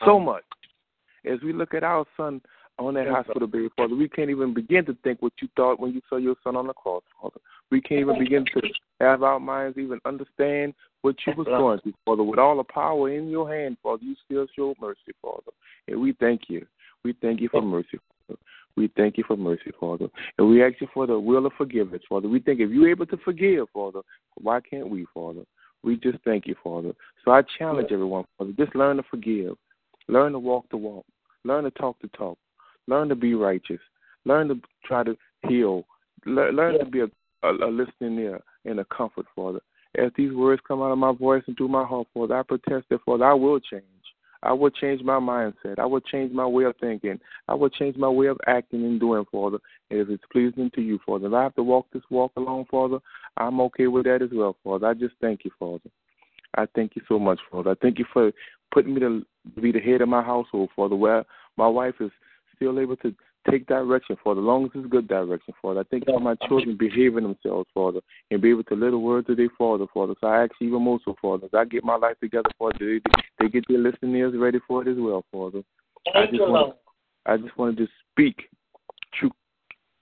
so 0.04 0.20
much. 0.20 0.44
As 1.24 1.40
we 1.44 1.54
look 1.54 1.76
at 1.76 1.84
our 1.84 2.06
son 2.18 2.42
on 2.88 2.94
that 2.96 3.08
hospital 3.08 3.48
bed, 3.48 3.70
Father, 3.78 3.96
we 3.96 4.10
can't 4.10 4.30
even 4.30 4.54
begin 4.54 4.86
to 4.86 4.98
think 5.04 5.22
what 5.22 5.34
you 5.41 5.48
thought 5.56 5.80
when 5.80 5.94
you 5.94 6.02
saw 6.10 6.17
your 6.17 6.36
son 6.44 6.56
on 6.56 6.67
the 6.67 6.74
cross, 6.74 7.04
Father. 7.22 7.39
We 7.70 7.82
can't 7.82 8.02
even 8.02 8.20
begin 8.20 8.46
to 8.54 8.62
have 9.00 9.24
our 9.24 9.39
minds 9.39 9.78
even 9.78 10.00
understand 10.06 10.74
what 11.02 11.15
you 11.26 11.34
was 11.36 11.48
going 11.48 11.80
through, 11.80 11.94
Father. 12.06 12.24
With 12.24 12.39
all 12.39 12.58
the 12.58 12.63
power 12.63 13.10
in 13.10 13.30
your 13.30 13.54
hand, 13.54 13.78
Father, 13.82 14.04
you 14.04 14.15
still 14.26 14.46
show 14.56 14.76
mercy, 14.80 15.13
Father. 15.22 15.52
And 15.88 16.02
we 16.02 16.13
thank 16.13 16.44
you. 16.50 16.65
We 17.04 17.13
thank 17.22 17.41
you 17.41 17.50
for 17.50 17.62
mercy, 17.62 18.00
Father. 18.28 18.39
We 18.76 18.89
thank 18.96 19.17
you 19.17 19.24
for 19.28 19.38
mercy, 19.38 19.72
Father. 19.80 20.08
And 20.38 20.50
we 20.50 20.63
ask 20.63 20.76
you 20.80 20.88
for 20.94 21.08
the 21.08 21.20
will 21.20 21.46
of 21.46 21.54
forgiveness, 21.58 22.02
Father. 22.08 22.28
We 22.28 22.39
think 22.39 22.60
if 22.60 22.70
you're 22.70 22.89
able 22.89 23.06
to 23.08 23.17
forgive, 23.17 23.67
Father, 23.74 24.02
why 24.36 24.60
can't 24.62 24.89
we, 24.89 25.06
Father? 25.13 25.41
We 25.84 25.98
just 25.98 26.20
thank 26.24 26.46
you, 26.48 26.56
Father. 26.63 26.94
So 27.26 27.32
I 27.32 27.41
challenge 27.58 27.89
everyone, 27.91 28.26
Father, 28.38 28.52
just 28.58 28.76
learn 28.76 28.98
to 28.98 29.04
forgive. 29.10 29.56
Learn 30.08 30.34
to 30.34 30.39
walk 30.39 30.65
the 30.70 30.78
walk. 30.78 31.06
Learn 31.44 31.63
to 31.63 31.72
talk 31.72 31.98
the 32.02 32.08
talk. 32.10 32.38
Learn 32.88 33.10
to 33.10 33.15
be 33.15 33.36
righteous. 33.36 33.80
Learn 34.26 34.48
to 34.50 34.60
try 34.86 35.04
to 35.04 35.17
heal. 35.48 35.86
Le- 36.26 36.52
learn 36.52 36.80
to 36.80 36.86
be 36.86 37.02
a, 37.02 37.10
a, 37.44 37.52
a 37.52 37.70
listening 37.70 38.20
ear 38.20 38.41
and 38.65 38.80
a 38.80 38.86
comfort, 38.86 39.26
Father. 39.36 39.60
As 39.98 40.12
these 40.15 40.34
words 40.34 40.62
come 40.67 40.82
out 40.82 40.91
of 40.91 40.98
my 40.98 41.12
voice 41.12 41.44
and 41.48 41.58
through 41.58 41.67
my 41.67 41.84
heart, 41.84 42.08
Father, 42.13 42.38
I 42.38 42.44
protest 42.44 42.86
that, 42.89 43.02
Father, 43.06 43.26
I 43.26 43.34
will 43.34 43.60
change. 43.60 43.84
I 44.44 44.54
will 44.54 44.72
change 44.72 45.04
my 45.04 45.20
mindset. 45.20 45.78
I 45.78 45.86
will 45.86 46.00
change 46.00 46.34
my 46.34 46.48
way 46.48 46.63
of 46.63 46.76
thinking. 46.80 47.20
I 47.48 47.54
will 47.54 47.70
change 47.70 47.96
my 47.96 48.10
way 48.10 48.28
of 48.28 48.39
acting 48.48 48.84
and 48.86 49.00
doing, 49.00 49.26
Father, 49.32 49.60
And 49.91 50.00
if 50.00 50.10
it's 50.10 50.24
pleasing 50.32 50.72
to 50.74 50.82
you, 50.82 51.00
Father. 51.06 51.28
If 51.28 51.34
I 51.34 51.44
have 51.44 51.56
to 51.56 51.63
walk 51.63 51.88
this 51.94 52.02
walk 52.10 52.32
alone, 52.38 52.65
Father, 52.72 53.00
I'm 53.38 53.62
okay 53.62 53.88
with 53.88 54.06
that 54.06 54.22
as 54.22 54.30
well, 54.34 54.56
Father. 54.63 54.88
I 54.88 54.94
just 54.94 55.13
thank 55.22 55.46
you, 55.46 55.52
Father. 55.60 55.89
I 56.56 56.65
thank 56.76 56.96
you 56.96 57.02
so 57.08 57.20
much, 57.20 57.39
Father. 57.52 57.72
I 57.72 57.76
thank 57.82 58.00
you 58.00 58.06
for 58.12 58.32
putting 58.74 58.94
me 58.94 59.00
to 59.02 59.26
be 59.62 59.72
the 59.72 59.80
head 59.80 60.02
of 60.02 60.10
my 60.10 60.24
household, 60.24 60.70
Father, 60.76 60.96
where 60.96 61.24
my 61.58 61.67
wife 61.67 61.96
is 62.00 62.12
still 62.62 62.80
able 62.80 62.95
to 62.97 63.13
take 63.50 63.65
direction, 63.65 64.15
Father, 64.24 64.39
as 64.39 64.45
long 64.45 64.65
as 64.65 64.71
it's 64.76 64.88
good 64.88 65.08
direction, 65.08 65.54
Father. 65.62 65.80
I 65.80 65.84
you 66.08 66.13
for 66.13 66.19
my 66.19 66.36
children 66.47 66.78
behaving 66.78 67.24
themselves, 67.24 67.67
Father, 67.74 68.00
and 68.30 68.41
be 68.41 68.52
able 68.52 68.63
to 68.65 68.76
live 68.76 68.91
the 68.91 69.00
words 69.00 69.30
of 69.30 69.38
their 69.38 69.50
Father, 69.58 69.86
Father. 69.91 70.13
So 70.21 70.28
I 70.28 70.43
ask 70.43 70.52
you 70.60 70.67
even 70.67 70.84
more 70.84 71.00
so, 71.04 71.15
Father, 71.19 71.45
as 71.45 71.52
I 71.54 71.65
get 71.65 71.84
my 71.84 71.95
life 71.95 72.19
together, 72.21 72.50
Father, 72.60 72.78
they, 72.80 73.02
they 73.39 73.50
get 73.50 73.65
their 73.67 73.80
listening 73.80 74.15
ears 74.15 74.34
ready 74.38 74.60
for 74.67 74.84
it 74.84 74.91
as 74.91 74.97
well, 75.00 75.26
Father. 75.32 75.63
I 76.13 76.28
just 76.28 76.39
want, 76.39 76.76
I 77.26 77.38
just 77.38 77.58
want 77.58 77.78
to 77.78 77.88
speak 78.12 78.43
truth, 79.19 79.32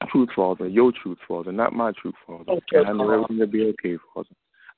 truth, 0.10 0.30
Father, 0.36 0.68
your 0.68 0.92
truth, 1.02 1.18
Father, 1.26 1.54
not 1.54 1.74
my 1.74 1.94
truth, 2.02 2.16
Father. 2.28 2.60
And 2.74 2.88
I 2.88 2.92
know 2.92 3.10
everything 3.12 3.40
will 3.40 3.48
be 3.48 3.66
okay, 3.68 3.98
Father. 4.14 4.30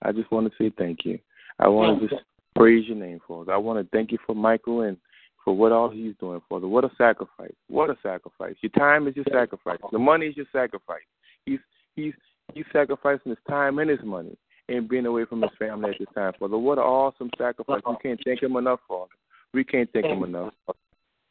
I 0.03 0.11
just 0.11 0.31
want 0.31 0.51
to 0.51 0.63
say 0.63 0.71
thank 0.77 1.05
you. 1.05 1.17
I 1.59 1.67
want 1.67 2.01
to 2.01 2.07
just 2.07 2.21
praise 2.55 2.87
your 2.87 2.97
name, 2.97 3.21
Father. 3.27 3.53
I 3.53 3.57
want 3.57 3.79
to 3.79 3.89
thank 3.95 4.11
you 4.11 4.19
for 4.25 4.35
Michael 4.35 4.81
and 4.81 4.97
for 5.43 5.56
what 5.56 5.71
all 5.71 5.89
he's 5.89 6.13
doing, 6.19 6.41
Father. 6.47 6.67
What 6.67 6.84
a 6.84 6.91
sacrifice. 6.97 7.54
What 7.67 7.89
a 7.89 7.97
sacrifice. 8.04 8.56
Your 8.62 8.71
time 8.71 9.08
is 9.08 9.15
your 9.15 9.25
sacrifice. 9.32 9.80
The 9.91 9.99
money 9.99 10.27
is 10.27 10.38
your 10.38 10.45
sacrifice. 10.51 11.01
He's 11.45 11.60
he's 11.95 12.13
he's 12.54 12.65
sacrificing 12.71 13.32
his 13.32 13.39
time 13.49 13.80
and 13.80 13.89
his 13.89 14.04
money 14.04 14.38
and 14.69 14.88
being 14.88 15.06
away 15.06 15.25
from 15.25 15.41
his 15.41 15.51
family 15.58 15.91
at 15.91 15.99
this 15.99 16.08
time, 16.15 16.34
Father. 16.39 16.58
What 16.58 16.77
an 16.77 16.84
awesome 16.84 17.30
sacrifice. 17.38 17.82
We 17.88 17.95
can't 18.01 18.19
thank 18.23 18.41
him 18.43 18.56
enough, 18.56 18.80
Father. 18.88 19.12
We 19.54 19.63
can't 19.63 19.91
thank 19.91 20.06
him 20.06 20.23
enough. 20.23 20.54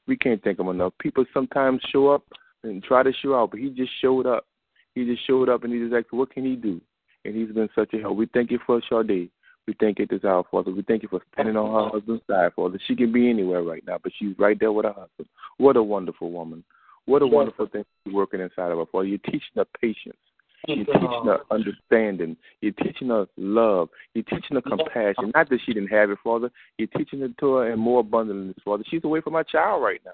We 0.06 0.16
can't 0.16 0.42
thank 0.42 0.58
him 0.58 0.68
enough. 0.68 0.92
People 1.00 1.24
sometimes 1.32 1.80
show 1.90 2.08
up 2.08 2.24
and 2.62 2.82
try 2.82 3.02
to 3.02 3.12
show 3.22 3.34
out, 3.34 3.52
but 3.52 3.60
he 3.60 3.70
just 3.70 3.92
showed 4.00 4.26
up. 4.26 4.46
He 4.94 5.04
just 5.04 5.26
showed 5.26 5.48
up 5.48 5.64
and 5.64 5.72
he 5.72 5.78
just 5.78 5.94
asked, 5.94 6.12
what 6.12 6.30
can 6.30 6.44
he 6.44 6.56
do? 6.56 6.80
And 7.24 7.34
he's 7.34 7.54
been 7.54 7.68
such 7.74 7.94
a 7.94 7.98
help. 7.98 8.16
We 8.16 8.26
thank 8.26 8.50
you 8.50 8.58
for 8.66 8.80
Sade. 8.90 9.30
We 9.70 9.76
thank 9.78 10.00
you 10.00 10.06
this 10.10 10.24
hour, 10.24 10.42
Father. 10.50 10.72
We 10.72 10.82
thank 10.82 11.04
you 11.04 11.08
for 11.08 11.20
standing 11.32 11.56
on 11.56 11.84
her 11.84 11.90
husband's 11.92 12.24
side, 12.28 12.50
Father. 12.56 12.80
She 12.88 12.96
can 12.96 13.12
be 13.12 13.30
anywhere 13.30 13.62
right 13.62 13.84
now, 13.86 13.98
but 14.02 14.10
she's 14.18 14.36
right 14.36 14.58
there 14.58 14.72
with 14.72 14.84
her 14.84 14.92
husband. 14.92 15.28
What 15.58 15.76
a 15.76 15.82
wonderful 15.82 16.32
woman. 16.32 16.64
What 17.06 17.22
a 17.22 17.26
wonderful 17.28 17.68
thing 17.68 17.84
you're 18.04 18.16
working 18.16 18.40
inside 18.40 18.72
of 18.72 18.78
her, 18.78 18.86
Father. 18.86 19.06
You're 19.06 19.18
teaching 19.18 19.54
her 19.54 19.66
patience. 19.80 20.16
You're 20.66 20.84
teaching 20.86 21.22
her 21.24 21.38
understanding. 21.52 22.36
You're 22.60 22.72
teaching 22.72 23.10
her 23.10 23.28
love. 23.36 23.90
You're 24.14 24.24
teaching 24.24 24.56
her 24.56 24.60
compassion. 24.60 25.30
Not 25.36 25.48
that 25.48 25.60
she 25.64 25.72
didn't 25.72 25.90
have 25.90 26.10
it, 26.10 26.18
Father. 26.24 26.50
You're 26.76 26.88
teaching 26.88 27.22
it 27.22 27.38
to 27.38 27.54
her 27.54 27.72
in 27.72 27.78
more 27.78 28.00
abundance, 28.00 28.58
Father. 28.64 28.82
She's 28.90 29.04
away 29.04 29.20
from 29.20 29.34
her 29.34 29.44
child 29.44 29.84
right 29.84 30.00
now. 30.04 30.10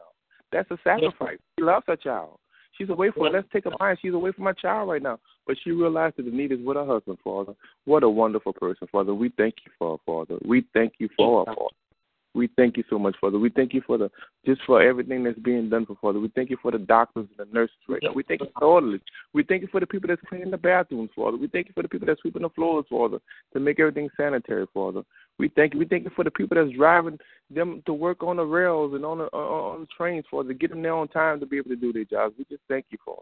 That's 0.52 0.70
a 0.70 0.76
sacrifice. 0.84 1.38
She 1.58 1.64
loves 1.64 1.86
her 1.88 1.96
child. 1.96 2.40
She's 2.76 2.88
away 2.90 3.10
from 3.10 3.32
Let's 3.32 3.48
take 3.52 3.66
a 3.66 3.70
mind. 3.78 3.98
She's 4.02 4.14
away 4.14 4.32
from 4.32 4.44
my 4.44 4.52
child 4.52 4.88
right 4.88 5.02
now. 5.02 5.18
But 5.46 5.56
she 5.62 5.70
realized 5.70 6.16
that 6.16 6.24
the 6.24 6.30
need 6.30 6.52
is 6.52 6.58
with 6.62 6.76
her 6.76 6.86
husband, 6.86 7.18
Father. 7.22 7.54
What 7.84 8.02
a 8.02 8.08
wonderful 8.08 8.52
person, 8.52 8.88
Father. 8.90 9.14
We 9.14 9.30
thank 9.36 9.54
you 9.64 9.72
for 9.78 9.92
her, 9.92 10.02
Father. 10.04 10.38
We 10.44 10.64
thank 10.74 10.94
you 10.98 11.08
for 11.16 11.44
her, 11.46 11.54
Father. 11.54 11.70
We 12.36 12.50
thank 12.54 12.76
you 12.76 12.84
so 12.90 12.98
much, 12.98 13.16
Father. 13.18 13.38
We 13.38 13.48
thank 13.48 13.72
you 13.72 13.82
for 13.86 13.96
the 13.96 14.10
just 14.44 14.60
for 14.66 14.82
everything 14.82 15.24
that's 15.24 15.38
being 15.38 15.70
done 15.70 15.86
for 15.86 15.96
Father. 16.02 16.20
We 16.20 16.28
thank 16.28 16.50
you 16.50 16.58
for 16.60 16.70
the 16.70 16.78
doctors 16.78 17.26
and 17.38 17.48
the 17.48 17.52
nurses 17.52 17.76
right 17.88 18.02
now. 18.02 18.12
We 18.12 18.24
thank 18.24 18.42
you 18.42 18.48
for 18.52 18.60
the 18.60 18.66
orderlies. 18.66 19.00
We 19.32 19.42
thank 19.42 19.62
you 19.62 19.68
for 19.68 19.80
the 19.80 19.86
people 19.86 20.08
that's 20.08 20.20
cleaning 20.28 20.50
the 20.50 20.58
bathrooms, 20.58 21.08
Father. 21.16 21.38
We 21.38 21.48
thank 21.48 21.68
you 21.68 21.72
for 21.72 21.82
the 21.82 21.88
people 21.88 22.06
that's 22.06 22.20
sweeping 22.20 22.42
the 22.42 22.50
floors, 22.50 22.84
Father, 22.90 23.20
to 23.54 23.60
make 23.60 23.80
everything 23.80 24.10
sanitary, 24.18 24.66
Father. 24.74 25.00
We 25.38 25.48
thank 25.48 25.74
you. 25.74 25.80
We 25.80 25.86
thank 25.86 26.04
you 26.04 26.10
for 26.16 26.24
the 26.24 26.30
people 26.30 26.56
that's 26.56 26.76
driving 26.76 27.18
them 27.50 27.82
to 27.86 27.92
work 27.92 28.22
on 28.22 28.36
the 28.36 28.44
rails 28.44 28.94
and 28.94 29.04
on 29.04 29.18
the 29.18 29.24
uh, 29.32 29.36
uh, 29.36 29.72
on 29.72 29.80
the 29.82 29.86
trains, 29.96 30.24
Father, 30.30 30.48
to 30.48 30.54
get 30.54 30.70
them 30.70 30.82
there 30.82 30.94
on 30.94 31.08
time 31.08 31.40
to 31.40 31.46
be 31.46 31.58
able 31.58 31.70
to 31.70 31.76
do 31.76 31.92
their 31.92 32.04
jobs. 32.04 32.34
We 32.38 32.46
just 32.48 32.62
thank 32.68 32.86
you, 32.90 32.98
Father. 33.04 33.20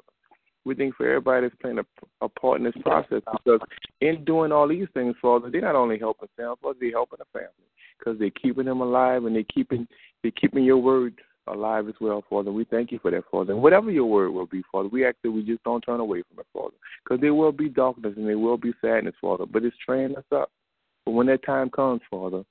We 0.64 0.74
think 0.74 0.94
for 0.94 1.07
everybody 1.07 1.46
that's 1.46 1.61
playing 1.61 1.79
a, 1.79 1.85
a 2.24 2.29
part 2.29 2.59
in 2.59 2.64
this 2.64 2.74
process 2.83 3.20
because 3.33 3.61
in 4.00 4.24
doing 4.24 4.50
all 4.50 4.66
these 4.66 4.88
things, 4.94 5.14
Father, 5.20 5.50
they're 5.50 5.61
not 5.61 5.74
only 5.74 5.98
helping 5.98 6.29
themselves, 6.37 6.62
they're 6.81 6.90
helping 6.90 7.18
the 7.18 7.38
family 7.38 7.68
because 7.98 8.18
they're 8.18 8.31
keeping 8.31 8.64
them 8.64 8.81
alive 8.81 9.24
and 9.24 9.37
they're 9.37 9.44
keeping 9.53 9.87
they're 10.22 10.33
keeping 10.33 10.64
your 10.64 10.79
word 10.79 11.20
alive 11.48 11.88
as 11.88 11.94
well, 12.00 12.24
Father. 12.31 12.50
We 12.50 12.64
thank 12.64 12.92
you 12.92 12.98
for 13.00 13.11
that, 13.11 13.24
Father. 13.31 13.53
And 13.53 13.62
whatever 13.62 13.90
your 13.90 14.07
word 14.07 14.31
will 14.31 14.46
be, 14.46 14.62
Father, 14.72 14.88
we 14.88 15.05
ask 15.05 15.16
that 15.22 15.31
we 15.31 15.42
just 15.42 15.62
don't 15.64 15.83
turn 15.83 16.00
away 16.00 16.22
from 16.29 16.40
it, 16.40 16.46
Father, 16.53 16.77
because 17.03 17.20
there 17.20 17.35
will 17.35 17.53
be 17.53 17.68
darkness 17.68 18.14
and 18.16 18.27
there 18.27 18.38
will 18.38 18.57
be 18.57 18.72
sadness, 18.81 19.14
Father, 19.20 19.44
but 19.46 19.64
it's 19.64 19.77
training 19.85 20.16
us 20.16 20.24
up. 20.33 20.50
But 21.05 21.12
when 21.12 21.27
that 21.27 21.45
time 21.45 21.71
comes, 21.71 22.01
Father, 22.11 22.45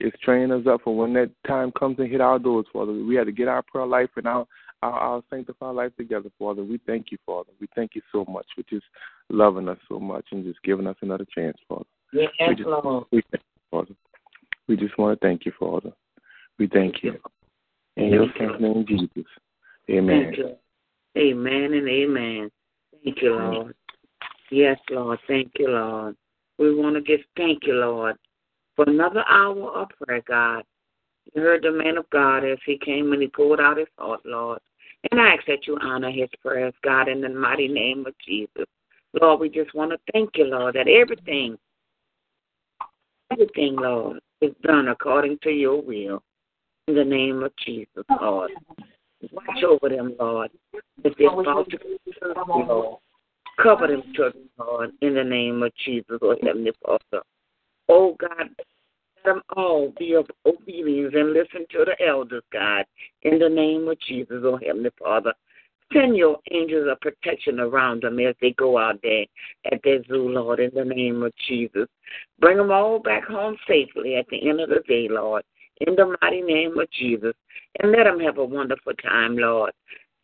it's 0.00 0.18
training 0.20 0.52
us 0.52 0.66
up 0.66 0.82
for 0.82 0.96
when 0.96 1.12
that 1.14 1.30
time 1.46 1.72
comes 1.78 1.98
and 1.98 2.10
hit 2.10 2.20
our 2.20 2.38
doors, 2.38 2.66
Father. 2.72 2.92
We 2.92 3.14
have 3.16 3.26
to 3.26 3.32
get 3.32 3.48
our 3.48 3.62
prayer 3.62 3.86
life 3.86 4.10
and 4.16 4.26
our 4.26 4.46
our, 4.82 4.92
our 4.92 5.22
sanctified 5.30 5.74
life 5.74 5.96
together, 5.96 6.30
Father. 6.38 6.62
We 6.62 6.78
thank 6.86 7.10
you, 7.10 7.18
Father. 7.24 7.50
We 7.60 7.68
thank 7.74 7.94
you 7.94 8.02
so 8.12 8.24
much 8.28 8.46
for 8.54 8.62
just 8.68 8.84
loving 9.30 9.68
us 9.68 9.78
so 9.88 9.98
much 9.98 10.26
and 10.32 10.44
just 10.44 10.62
giving 10.62 10.86
us 10.86 10.96
another 11.00 11.26
chance, 11.34 11.56
Father. 11.68 11.84
Yes, 12.12 12.28
we 12.46 12.54
just, 12.54 12.68
Lord. 12.68 13.06
We 13.10 13.22
thank 13.30 13.42
you, 13.42 13.62
Father. 13.70 13.94
We 14.68 14.76
just 14.76 14.98
want 14.98 15.18
to 15.18 15.26
thank 15.26 15.46
you, 15.46 15.52
Father. 15.58 15.92
We 16.58 16.66
thank 16.66 17.02
you. 17.02 17.14
In 17.96 18.10
your 18.10 18.26
son's 18.38 18.60
name, 18.60 18.84
Jesus. 18.86 19.30
Amen. 19.90 20.24
Thank 20.24 20.38
you. 20.38 20.56
Amen 21.16 21.72
and 21.74 21.88
amen. 21.88 22.50
Thank 23.04 23.22
you, 23.22 23.36
Lord. 23.36 23.74
Yes, 24.50 24.78
Lord. 24.90 25.18
Thank 25.28 25.52
you, 25.58 25.68
Lord. 25.68 26.16
We 26.58 26.74
want 26.74 26.94
to 26.96 27.02
just 27.02 27.28
thank 27.36 27.64
you, 27.66 27.74
Lord, 27.74 28.16
for 28.76 28.88
another 28.88 29.24
hour 29.28 29.70
of 29.72 29.88
prayer, 30.02 30.22
God. 30.26 30.64
You 31.32 31.42
heard 31.42 31.62
the 31.62 31.72
man 31.72 31.96
of 31.96 32.08
God 32.10 32.44
as 32.44 32.58
he 32.64 32.78
came 32.78 33.12
and 33.12 33.22
he 33.22 33.28
poured 33.28 33.60
out 33.60 33.78
his 33.78 33.88
heart, 33.98 34.20
Lord. 34.24 34.60
And 35.10 35.20
I 35.20 35.34
ask 35.34 35.46
that 35.46 35.66
you 35.66 35.78
honor 35.82 36.10
his 36.10 36.28
prayers, 36.40 36.74
God, 36.82 37.08
in 37.08 37.20
the 37.20 37.28
mighty 37.28 37.68
name 37.68 38.06
of 38.06 38.14
Jesus. 38.26 38.66
Lord, 39.20 39.40
we 39.40 39.48
just 39.48 39.74
want 39.74 39.90
to 39.92 39.98
thank 40.12 40.30
you, 40.36 40.44
Lord, 40.44 40.74
that 40.74 40.88
everything, 40.88 41.56
everything, 43.30 43.76
Lord, 43.76 44.20
is 44.40 44.52
done 44.62 44.88
according 44.88 45.38
to 45.42 45.50
your 45.50 45.80
will. 45.80 46.22
In 46.86 46.94
the 46.94 47.04
name 47.04 47.42
of 47.42 47.52
Jesus, 47.64 48.04
Lord. 48.20 48.50
Watch 49.32 49.64
over 49.64 49.88
them, 49.88 50.14
Lord. 50.18 50.50
If 51.02 51.16
they're 51.16 51.30
Lord. 51.30 52.98
Cover 53.62 53.86
them 53.86 54.02
children, 54.14 54.48
Lord, 54.58 54.92
in 55.00 55.14
the 55.14 55.24
name 55.24 55.62
of 55.62 55.72
Jesus, 55.84 56.18
oh 56.22 56.36
Heavenly 56.42 56.72
Father. 56.84 57.24
Oh 57.88 58.16
God, 58.18 58.48
let 58.58 59.24
them 59.24 59.42
all 59.56 59.92
be 59.98 60.14
of 60.14 60.26
obedience 60.44 61.14
and 61.16 61.32
listen 61.32 61.66
to 61.70 61.84
the 61.84 61.96
elders, 62.04 62.42
God, 62.52 62.84
in 63.22 63.38
the 63.38 63.48
name 63.48 63.88
of 63.88 63.98
Jesus, 64.00 64.42
oh 64.44 64.58
Heavenly 64.64 64.90
Father. 64.98 65.32
Send 65.92 66.16
your 66.16 66.38
angels 66.50 66.88
of 66.90 67.00
protection 67.00 67.60
around 67.60 68.02
them 68.02 68.18
as 68.18 68.34
they 68.40 68.52
go 68.52 68.78
out 68.78 68.98
there 69.02 69.26
at 69.70 69.80
their 69.84 70.02
zoo, 70.04 70.28
Lord, 70.28 70.58
in 70.58 70.70
the 70.74 70.84
name 70.84 71.22
of 71.22 71.32
Jesus. 71.46 71.86
Bring 72.40 72.56
them 72.56 72.72
all 72.72 72.98
back 72.98 73.24
home 73.24 73.56
safely 73.68 74.16
at 74.16 74.26
the 74.28 74.48
end 74.48 74.60
of 74.60 74.70
the 74.70 74.82
day, 74.88 75.08
Lord, 75.08 75.44
in 75.82 75.94
the 75.94 76.16
mighty 76.20 76.40
name 76.40 76.78
of 76.78 76.90
Jesus. 76.90 77.34
And 77.80 77.92
let 77.92 78.04
them 78.04 78.18
have 78.20 78.38
a 78.38 78.44
wonderful 78.44 78.94
time, 78.94 79.36
Lord, 79.36 79.72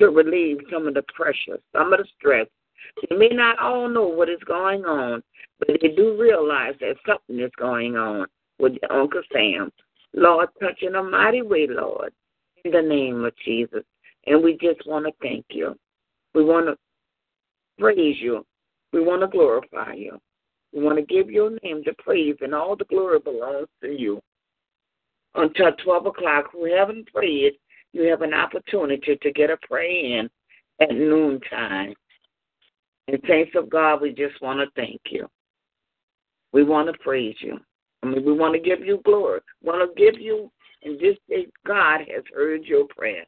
to 0.00 0.08
relieve 0.08 0.58
some 0.72 0.88
of 0.88 0.94
the 0.94 1.04
pressure, 1.14 1.58
some 1.76 1.92
of 1.92 2.00
the 2.00 2.06
stress. 2.18 2.46
They 3.08 3.16
may 3.16 3.28
not 3.28 3.58
all 3.58 3.88
know 3.88 4.06
what 4.06 4.28
is 4.28 4.40
going 4.46 4.84
on, 4.84 5.22
but 5.58 5.68
they 5.80 5.88
do 5.88 6.20
realize 6.20 6.74
that 6.80 6.96
something 7.06 7.40
is 7.40 7.50
going 7.58 7.96
on 7.96 8.26
with 8.58 8.74
Uncle 8.90 9.22
Sam. 9.32 9.70
Lord, 10.14 10.48
touch 10.60 10.82
in 10.82 10.96
a 10.96 11.02
mighty 11.02 11.42
way, 11.42 11.66
Lord, 11.68 12.12
in 12.64 12.72
the 12.72 12.82
name 12.82 13.24
of 13.24 13.32
Jesus. 13.44 13.84
And 14.26 14.42
we 14.42 14.58
just 14.60 14.86
want 14.86 15.06
to 15.06 15.12
thank 15.22 15.46
you. 15.50 15.76
We 16.34 16.44
want 16.44 16.66
to 16.66 16.76
praise 17.78 18.16
you. 18.20 18.44
We 18.92 19.02
want 19.02 19.22
to 19.22 19.28
glorify 19.28 19.94
you. 19.94 20.18
We 20.72 20.82
want 20.82 20.98
to 20.98 21.04
give 21.04 21.30
your 21.30 21.50
name 21.62 21.82
the 21.84 21.94
praise, 21.98 22.36
and 22.40 22.54
all 22.54 22.76
the 22.76 22.84
glory 22.84 23.18
belongs 23.18 23.68
to 23.82 23.88
you. 23.88 24.20
Until 25.34 25.72
12 25.84 26.06
o'clock, 26.06 26.46
who 26.52 26.72
haven't 26.72 27.12
prayed, 27.12 27.52
you 27.92 28.02
have 28.04 28.22
an 28.22 28.34
opportunity 28.34 29.18
to 29.20 29.32
get 29.32 29.50
a 29.50 29.56
prayer 29.66 30.20
in 30.20 30.30
at 30.80 30.92
noontime. 30.92 31.94
And 33.10 33.20
saints 33.26 33.50
of 33.56 33.68
God, 33.68 34.00
we 34.00 34.10
just 34.10 34.40
want 34.40 34.60
to 34.60 34.66
thank 34.80 35.00
you. 35.10 35.26
We 36.52 36.62
want 36.62 36.86
to 36.92 36.98
praise 37.00 37.34
you. 37.40 37.58
I 38.04 38.06
mean, 38.06 38.24
we 38.24 38.32
want 38.32 38.54
to 38.54 38.60
give 38.60 38.86
you 38.86 39.00
glory. 39.04 39.40
We 39.60 39.68
want 39.68 39.96
to 39.96 40.00
give 40.00 40.20
you, 40.20 40.48
and 40.84 40.98
this 41.00 41.16
day, 41.28 41.48
God 41.66 42.02
has 42.02 42.22
heard 42.32 42.64
your 42.64 42.86
prayer. 42.86 43.24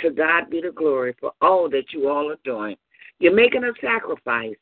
To 0.00 0.10
God 0.10 0.48
be 0.48 0.62
the 0.62 0.72
glory 0.72 1.14
for 1.20 1.32
all 1.42 1.68
that 1.68 1.92
you 1.92 2.08
all 2.08 2.30
are 2.30 2.38
doing. 2.44 2.76
You're 3.18 3.34
making 3.34 3.64
a 3.64 3.72
sacrifice. 3.82 4.56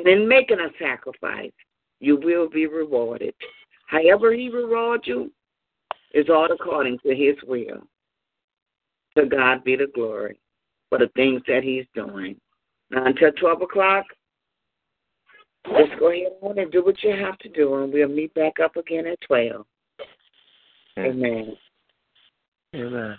And 0.00 0.08
in 0.08 0.26
making 0.26 0.58
a 0.58 0.70
sacrifice, 0.80 1.52
you 2.00 2.16
will 2.16 2.48
be 2.48 2.66
rewarded. 2.66 3.34
However, 3.86 4.32
He 4.32 4.48
rewards 4.48 5.04
you 5.06 5.30
is 6.12 6.26
all 6.28 6.50
according 6.50 6.98
to 7.06 7.14
His 7.14 7.36
will. 7.46 7.86
To 9.16 9.26
God 9.26 9.62
be 9.62 9.76
the 9.76 9.86
glory 9.94 10.40
for 10.88 10.98
the 10.98 11.10
things 11.14 11.42
that 11.46 11.62
He's 11.62 11.86
doing. 11.94 12.36
Now, 12.90 13.06
until 13.06 13.32
12 13.32 13.62
o'clock, 13.62 14.04
just 15.66 15.98
go 15.98 16.10
ahead 16.10 16.32
on 16.40 16.58
and 16.58 16.72
do 16.72 16.84
what 16.84 17.02
you 17.02 17.10
have 17.10 17.38
to 17.38 17.48
do, 17.48 17.82
and 17.82 17.92
we'll 17.92 18.08
meet 18.08 18.32
back 18.34 18.60
up 18.62 18.76
again 18.76 19.06
at 19.06 19.20
12. 19.22 19.66
Amen. 20.98 21.56
Amen. 22.74 23.18